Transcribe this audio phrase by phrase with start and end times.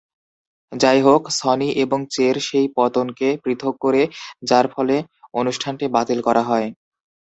[0.71, 4.01] যাইহোক, সনি এবং চের সেই পতনকে পৃথক করে,
[4.43, 4.95] যার ফলে
[5.33, 6.67] অনুষ্ঠানটি বাতিল করা হয়।